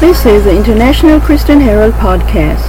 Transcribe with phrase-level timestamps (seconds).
[0.00, 2.60] This is the International Christian Herald podcast.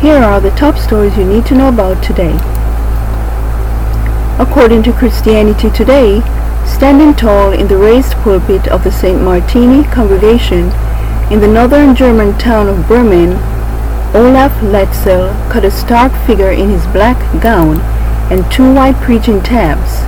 [0.00, 2.34] Here are the top stories you need to know about today.
[4.40, 6.20] According to Christianity Today,
[6.66, 9.22] standing tall in the raised pulpit of the St.
[9.22, 10.72] Martini congregation
[11.30, 13.38] in the northern German town of Bremen,
[14.12, 17.78] Olaf Latzel cut a stark figure in his black gown
[18.28, 20.02] and two white preaching tabs.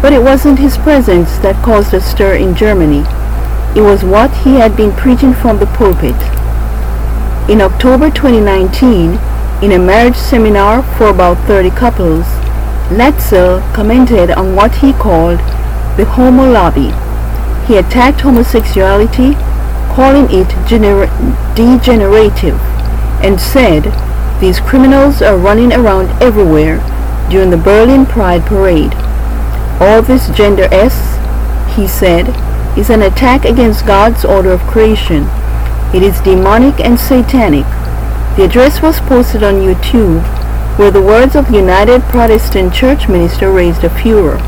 [0.00, 3.02] But it wasn't his presence that caused a stir in Germany.
[3.74, 6.14] It was what he had been preaching from the pulpit.
[7.50, 9.18] In October 2019,
[9.60, 12.24] in a marriage seminar for about 30 couples,
[12.94, 15.38] Latzel commented on what he called
[15.96, 16.92] the homo lobby.
[17.66, 19.34] He attacked homosexuality,
[19.96, 20.46] calling it
[21.56, 22.71] degenerative,
[23.22, 23.84] and said
[24.40, 26.78] these criminals are running around everywhere
[27.30, 28.92] during the Berlin Pride Parade.
[29.80, 31.16] All this gender S,
[31.76, 32.28] he said,
[32.76, 35.26] is an attack against God's order of creation.
[35.94, 37.66] It is demonic and satanic.
[38.36, 40.22] The address was posted on YouTube,
[40.78, 44.38] where the words of United Protestant Church minister raised a furor.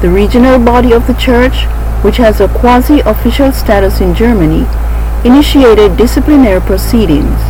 [0.00, 1.64] The regional body of the church,
[2.02, 4.66] which has a quasi-official status in Germany,
[5.24, 7.40] initiated disciplinary proceedings.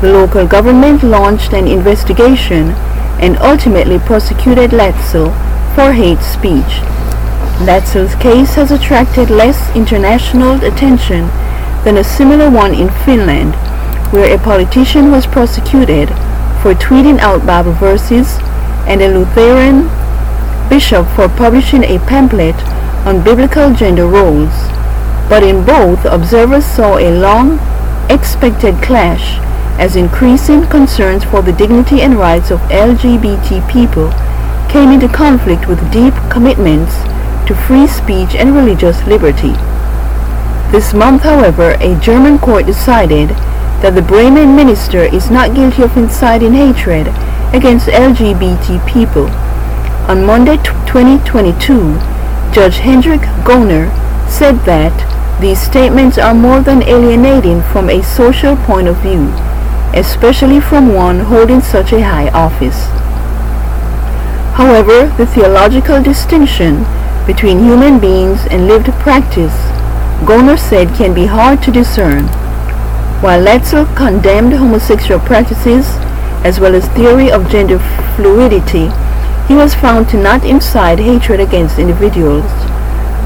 [0.00, 2.70] The local government launched an investigation
[3.20, 5.28] and ultimately prosecuted Latzel
[5.74, 6.80] for hate speech.
[7.68, 11.28] Latzel's case has attracted less international attention
[11.84, 13.54] than a similar one in Finland,
[14.10, 16.08] where a politician was prosecuted
[16.62, 18.38] for tweeting out Bible verses
[18.88, 19.82] and a Lutheran
[20.70, 22.56] bishop for publishing a pamphlet
[23.04, 24.54] on biblical gender roles.
[25.28, 27.60] But in both, observers saw a long
[28.08, 29.38] expected clash
[29.80, 34.12] as increasing concerns for the dignity and rights of LGBT people
[34.70, 36.94] came into conflict with deep commitments
[37.48, 39.54] to free speech and religious liberty.
[40.70, 43.30] This month, however, a German court decided
[43.80, 47.08] that the Bremen minister is not guilty of inciting hatred
[47.54, 49.28] against LGBT people.
[50.12, 51.96] On Monday 2022,
[52.52, 53.88] Judge Hendrik Goner
[54.28, 54.92] said that
[55.40, 59.32] these statements are more than alienating from a social point of view,
[59.94, 62.86] especially from one holding such a high office.
[64.56, 66.84] However, the theological distinction
[67.26, 69.54] between human beings and lived practice,
[70.26, 72.24] Goner said can be hard to discern.
[73.22, 75.86] While Latzel condemned homosexual practices
[76.44, 77.78] as well as theory of gender
[78.16, 78.90] fluidity,
[79.46, 82.44] he was found to not incite hatred against individuals.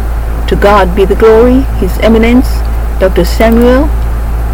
[0.47, 2.47] To God be the glory, His Eminence,
[3.00, 3.25] Dr.
[3.25, 3.88] Samuel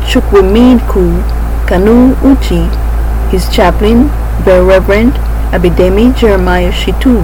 [0.09, 1.21] Chukwuemeka
[1.69, 4.09] Kanu Uche, his chaplain,
[4.47, 5.13] the Reverend
[5.53, 7.21] Abidemi Jeremiah Shitu,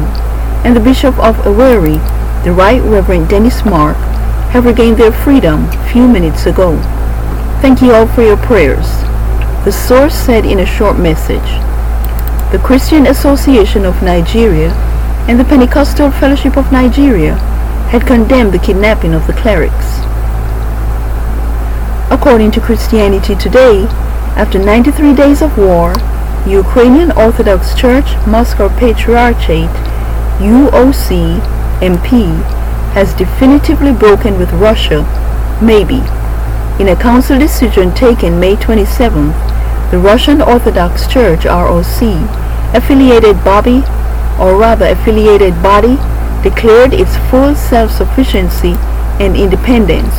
[0.66, 1.96] and the Bishop of Owerri,
[2.44, 3.96] the Right Reverend Dennis Mark,
[4.52, 6.76] have regained their freedom few minutes ago.
[7.62, 9.07] Thank you all for your prayers.
[9.64, 11.50] The source said in a short message.
[12.52, 14.70] The Christian Association of Nigeria
[15.28, 17.34] and the Pentecostal Fellowship of Nigeria
[17.90, 19.98] had condemned the kidnapping of the clerics.
[22.10, 23.84] According to Christianity Today,
[24.36, 25.94] after 93 days of war,
[26.46, 29.68] Ukrainian Orthodox Church Moscow Patriarchate
[30.38, 31.40] UOC
[31.80, 32.42] MP
[32.94, 35.02] has definitively broken with Russia,
[35.60, 36.00] maybe.
[36.78, 39.28] In a council decision taken May 27,
[39.90, 42.02] The Russian Orthodox Church ROC,
[42.72, 43.82] affiliated Bobby,
[44.38, 45.98] or rather affiliated body,
[46.44, 48.74] declared its full self-sufficiency
[49.18, 50.14] and independence,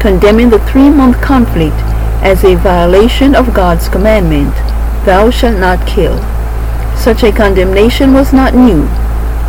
[0.00, 1.74] condemning the three-month conflict
[2.22, 4.54] as a violation of God's commandment,
[5.04, 6.18] Thou shalt not kill.
[6.96, 8.82] Such a condemnation was not new.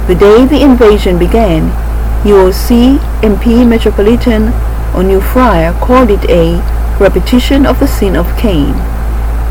[0.08, 1.70] The day the invasion began,
[2.24, 4.52] UOC MP Metropolitan
[4.94, 6.58] Onufriy called it a
[7.00, 8.74] repetition of the sin of Cain.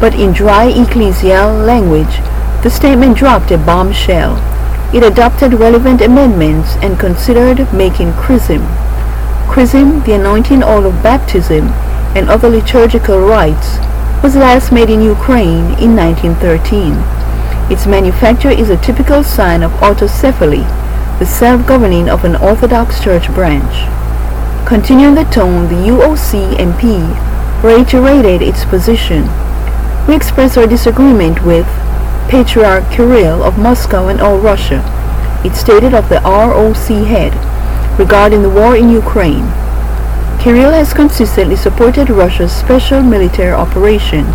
[0.00, 2.20] But in dry ecclesial language,
[2.62, 4.36] the statement dropped a bombshell.
[4.94, 8.66] It adopted relevant amendments and considered making chrism.
[9.48, 11.68] Chrism, the anointing oil of baptism,
[12.16, 13.78] and other liturgical rites,
[14.22, 16.94] was last made in Ukraine in 1913.
[17.70, 20.66] Its manufacture is a typical sign of autocephaly,
[21.18, 23.86] the self-governing of an Orthodox Church branch.
[24.66, 29.28] Continuing the tone, the UOC MP reiterated its position.
[30.06, 31.66] We express our disagreement with
[32.28, 34.84] Patriarch Kirill of Moscow and all Russia,
[35.44, 37.32] it stated of the ROC head,
[37.98, 39.46] regarding the war in Ukraine.
[40.40, 44.26] Kirill has consistently supported Russia's special military operation.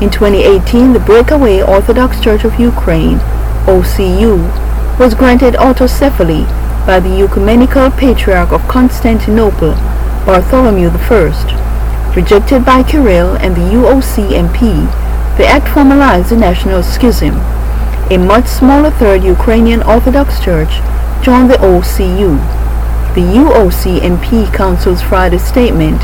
[0.00, 3.18] In 2018, the breakaway Orthodox Church of Ukraine,
[3.66, 6.46] OCU, was granted autocephaly
[6.86, 9.74] by the Ecumenical Patriarch of Constantinople,
[10.24, 12.12] Bartholomew I.
[12.14, 14.86] Rejected by Kirill and the UOC MP,
[15.36, 17.34] the act formalized the national schism.
[18.08, 20.70] A much smaller Third Ukrainian Orthodox Church
[21.24, 22.38] joined the OCU.
[23.16, 26.00] The UOC MP Council's Friday statement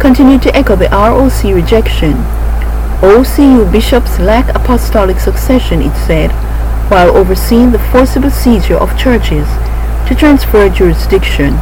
[0.00, 2.14] continued to echo the ROC rejection.
[3.00, 6.32] OCU bishops lack apostolic succession, it said,
[6.90, 9.46] while overseeing the forcible seizure of churches
[10.08, 11.54] to transfer jurisdiction.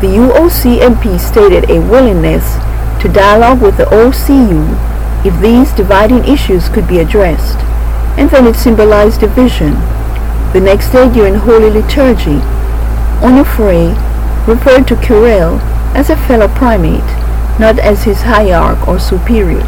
[0.00, 2.54] The UOC MP stated a willingness
[3.02, 4.76] to dialogue with the OCU
[5.24, 7.58] if these dividing issues could be addressed,
[8.18, 9.72] and then it symbolized division.
[10.52, 12.40] The next day during Holy Liturgy,
[13.20, 13.96] Onufriy
[14.46, 15.58] referred to Kirill
[15.94, 17.00] as a fellow primate,
[17.58, 19.66] not as his hierarch or superior.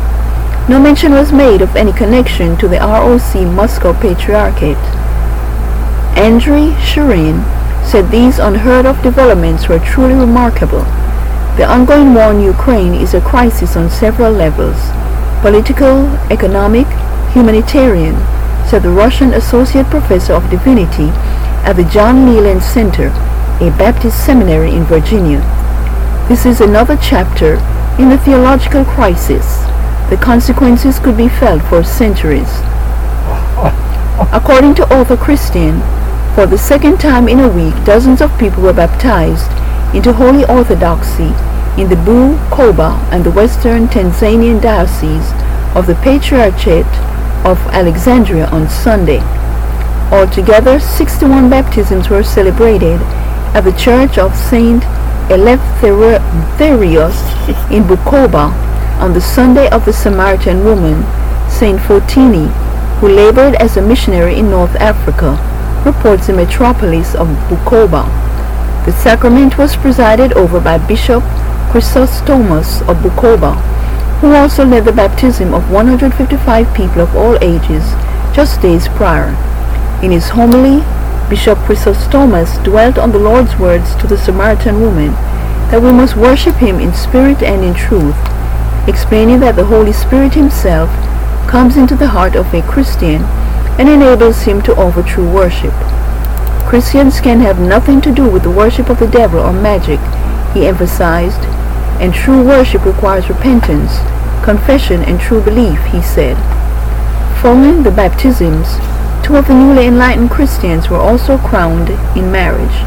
[0.69, 4.77] No mention was made of any connection to the ROC Moscow Patriarchate.
[6.17, 7.45] Andrey Shirin
[7.85, 10.85] said these unheard of developments were truly remarkable.
[11.57, 14.79] The ongoing war in Ukraine is a crisis on several levels
[15.41, 16.87] political, economic,
[17.33, 18.15] humanitarian,
[18.69, 21.09] said the Russian Associate Professor of Divinity
[21.65, 23.09] at the John Leland Center,
[23.61, 25.41] a Baptist seminary in Virginia.
[26.29, 27.55] This is another chapter
[27.99, 29.65] in the theological crisis.
[30.11, 32.51] The consequences could be felt for centuries.
[34.33, 35.81] According to OrthoChristian,
[36.35, 39.51] for the second time in a week, dozens of people were baptized
[39.95, 41.35] into Holy Orthodoxy
[41.81, 45.33] in the Bu, Koba, and the Western Tanzanian Diocese
[45.75, 46.87] of the Patriarchate
[47.45, 49.21] of Alexandria on Sunday.
[50.13, 53.01] Altogether, 61 baptisms were celebrated
[53.55, 54.85] at the Church of Saint
[55.31, 56.21] Eleftherios
[57.71, 58.53] in Bukoba
[59.01, 61.03] on the Sunday of the Samaritan woman,
[61.51, 62.49] Saint Fotini,
[63.01, 65.50] who labored as a missionary in North Africa,
[65.85, 68.05] reports the metropolis of Bukoba.
[68.85, 71.23] The sacrament was presided over by Bishop
[71.71, 73.55] Chrysostomos of Bukoba,
[74.21, 77.85] who also led the baptism of 155 people of all ages
[78.35, 79.37] just days prior.
[80.03, 80.83] In his homily,
[81.29, 85.13] Bishop Chrysostomos dwelt on the Lord's words to the Samaritan woman
[85.71, 88.17] that we must worship him in spirit and in truth,
[88.89, 90.91] explaining that the Holy Spirit himself
[91.49, 93.23] comes into the heart of a Christian
[93.81, 95.73] and enables him to offer true worship.
[96.69, 99.99] Christians can have nothing to do with the worship of the devil or magic,
[100.53, 101.41] he emphasized,
[101.99, 103.97] and true worship requires repentance,
[104.45, 106.37] confession, and true belief, he said.
[107.41, 108.69] Following the baptisms,
[109.25, 112.85] two of the newly enlightened Christians were also crowned in marriage.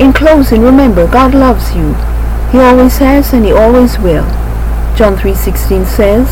[0.00, 1.92] In closing, remember, God loves you.
[2.50, 4.24] He always has and he always will.
[4.96, 6.26] John 3.16 says,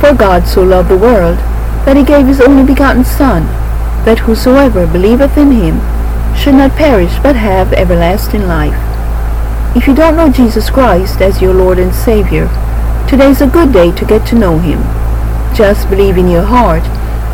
[0.00, 1.38] For God so loved the world,
[1.84, 3.44] that he gave his only begotten Son,
[4.04, 5.80] that whosoever believeth in him
[6.36, 8.94] should not perish but have everlasting life.
[9.76, 12.46] If you don't know Jesus Christ as your Lord and Savior,
[13.08, 14.78] today is a good day to get to know Him.
[15.52, 16.84] Just believe in your heart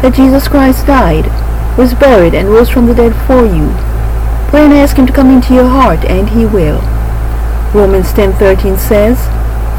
[0.00, 1.26] that Jesus Christ died,
[1.76, 3.68] was buried, and rose from the dead for you.
[4.48, 6.80] Pray and ask Him to come into your heart, and He will.
[7.74, 9.18] Romans 10:13 says,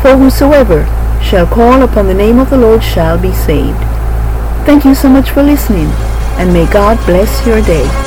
[0.04, 0.86] For whosoever
[1.20, 3.91] shall call upon the name of the Lord shall be saved.
[4.64, 5.88] Thank you so much for listening,
[6.38, 8.01] and may God bless your day.